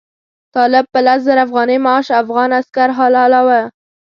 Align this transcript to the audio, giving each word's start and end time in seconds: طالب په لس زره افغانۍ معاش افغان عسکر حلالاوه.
طالب 0.55 0.85
په 0.93 0.99
لس 1.05 1.19
زره 1.27 1.41
افغانۍ 1.47 1.77
معاش 1.85 2.07
افغان 2.21 2.49
عسکر 2.59 2.89
حلالاوه. 2.97 3.61